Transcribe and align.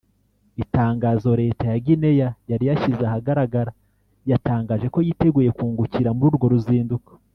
Itangazo 0.63 1.29
Leta 1.41 1.63
ya 1.71 1.79
Guinea 1.85 2.27
yari 2.51 2.63
yashyize 2.69 3.03
ahagaragara 3.05 3.71
yatangaje 4.31 4.87
ko 4.93 4.99
yiteguye 5.07 5.49
kungukira 5.57 6.09
kuri 6.17 6.27
urwo 6.31 6.47
ruzinduko 6.53 7.11